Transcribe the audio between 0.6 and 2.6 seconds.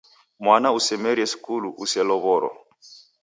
usemerie skulu uselow'oro.